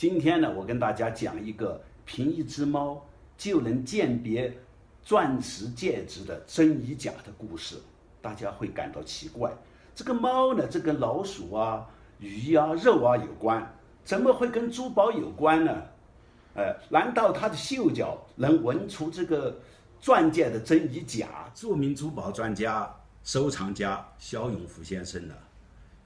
[0.00, 4.50] 今天呢，我跟大家讲一个凭一只猫就能鉴别
[5.02, 7.76] 钻石戒指的真与假的故事。
[8.22, 9.52] 大家会感到奇怪，
[9.94, 11.86] 这个猫呢，这跟老鼠啊、
[12.18, 13.62] 鱼啊、肉啊有关，
[14.02, 15.82] 怎么会跟珠宝有关呢？
[16.54, 19.54] 呃，难道它的嗅角能闻出这个
[20.00, 21.52] 钻戒的真与假？
[21.54, 22.90] 著名珠宝专家、
[23.22, 25.34] 收藏家肖永福先生呢，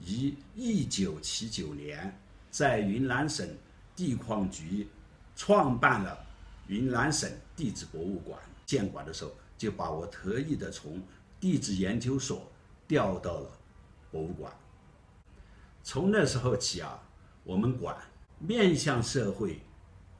[0.00, 2.12] 于一九七九年
[2.50, 3.48] 在云南省
[3.96, 4.88] 地矿局
[5.36, 6.18] 创办了
[6.66, 8.38] 云南省地质博物馆。
[8.66, 11.00] 建馆的时候，就把我特意的从
[11.38, 12.50] 地质研究所
[12.88, 13.50] 调到了
[14.10, 14.52] 博物馆。
[15.82, 16.98] 从那时候起啊，
[17.42, 17.94] 我们馆
[18.38, 19.60] 面向社会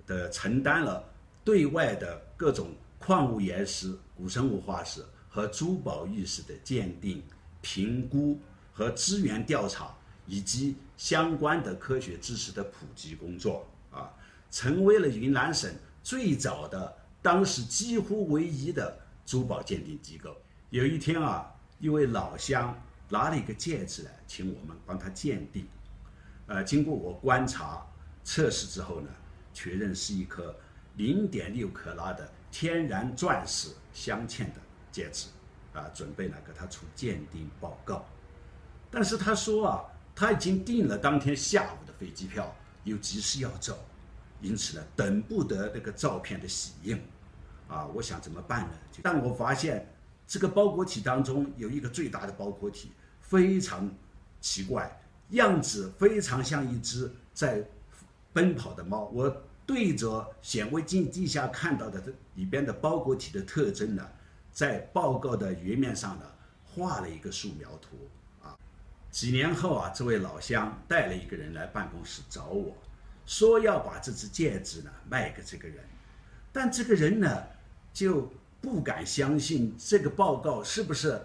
[0.06, 1.02] 的承担了
[1.42, 2.68] 对外的各种
[2.98, 7.22] 矿物岩石、古生物化石和珠宝玉石的鉴定、
[7.62, 8.38] 评估
[8.72, 9.94] 和资源调查，
[10.26, 14.10] 以及相关的科学知识的普及工作啊，
[14.50, 20.36] 成为了云南省最早的、当时几乎唯一的珠宝鉴定机构。
[20.70, 22.76] 有一天啊，一位老乡
[23.08, 25.66] 拿了一个戒指来，请我们帮他鉴定。
[26.46, 27.86] 呃，经过我观察
[28.22, 29.08] 测试之后呢，
[29.52, 30.54] 确认是一颗
[30.96, 34.60] 零点六克拉的天然钻石镶嵌的
[34.92, 35.28] 戒指，
[35.72, 38.04] 啊，准备呢给他出鉴定报告。
[38.90, 39.84] 但是他说啊，
[40.14, 43.78] 他已经订了当天下午的飞机票，又急事要走，
[44.40, 47.00] 因此呢，等不得那个照片的洗印。
[47.68, 48.74] 啊，我想怎么办呢？
[49.02, 49.88] 但我发现。
[50.26, 52.90] 这个包裹体当中有一个最大的包裹体，
[53.20, 53.94] 非常
[54.40, 54.90] 奇怪，
[55.32, 57.62] 样子非常像一只在
[58.32, 59.04] 奔跑的猫。
[59.12, 64.08] 我对着显微镜底下看到的这里边的包裹体的特征呢，
[64.50, 66.24] 在报告的页面上呢
[66.64, 68.08] 画了一个素描图。
[69.14, 72.76] 几年后啊，这位老乡带了一个人来办公室找我，
[73.24, 75.84] 说要把这只戒指呢卖给这个人，
[76.52, 77.46] 但这个人呢
[77.92, 78.28] 就。
[78.64, 81.20] 不敢相信这个报告是不是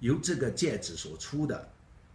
[0.00, 1.70] 由这个戒指所出的，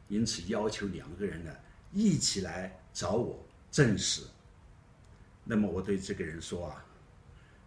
[0.08, 1.56] 因此要求两个人呢
[1.92, 4.24] 一起来找我证实。
[5.44, 6.84] 那么我对这个人说啊，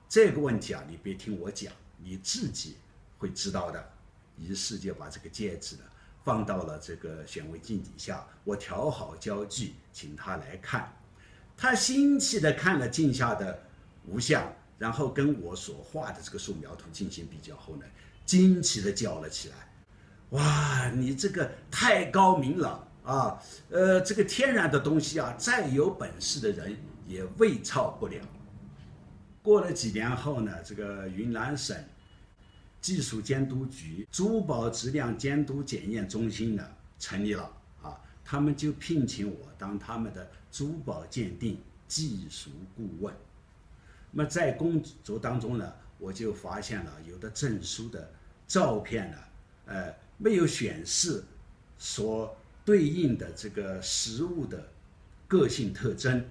[0.09, 2.77] 这个问题啊，你别听我讲，你自己
[3.19, 3.93] 会知道的。
[4.37, 5.85] 于是就把这个戒指呢
[6.27, 10.93] 放到了这个显微镜底下，我调好焦距，请他来看。
[11.57, 13.57] 他新奇的看了镜下的
[14.07, 14.43] 无相。
[14.79, 17.87] 然后跟我所画的这个素描图进行比较后呢，
[18.27, 19.55] 惊奇的叫了起来
[20.37, 23.43] ：“哇，你这个太高明了啊！
[23.71, 26.77] 呃，这个天然的东西啊，再有本事的人
[27.07, 28.21] 也未造不了。”
[29.43, 31.75] 过了几年后呢，这个云南省
[32.87, 36.65] 技术监督局珠宝质量监督检验中心呢
[37.01, 37.53] 成立了
[37.83, 41.59] 啊，他们就聘请我当他们的珠宝鉴定
[41.89, 43.13] 技术顾问。
[44.13, 48.09] 那么在工作当中呢，我就发现了有的证书的
[48.47, 49.17] 照片呢，
[49.65, 51.25] 呃，没有显示
[51.77, 54.65] 所对应的这个实物的
[55.27, 56.25] 个性特征，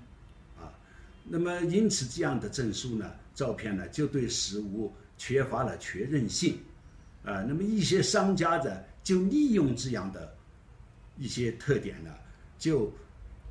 [1.28, 6.59] 那么因此这样的证书呢，照片呢就对实物缺乏了确认性，
[7.24, 10.36] 啊，那么一些商家呢就利用这样的
[11.18, 12.12] 一些特点呢，
[12.58, 12.94] 就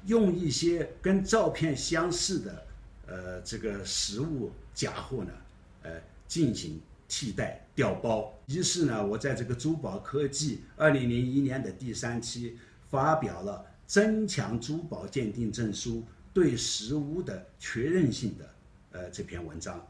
[0.06, 2.64] 用一些跟照片相似的。
[3.06, 5.32] 呃，这个实物假货呢，
[5.82, 5.90] 呃，
[6.26, 8.32] 进行替代调包。
[8.46, 12.56] 于是呢，我在这个珠宝科技二零零一年的第三期
[12.88, 16.02] 发表了增强珠宝鉴定证书
[16.34, 18.54] 对实物的确认性的
[18.90, 19.86] 呃这篇文章，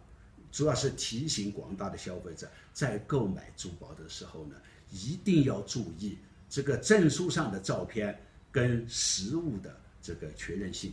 [0.53, 4.55] 主要是提醒广大的消费者在购买珠宝的时候呢，
[4.91, 6.19] 一定要注意
[6.51, 8.21] 这个证书上的照片
[8.53, 10.93] 跟实物的这个确认性。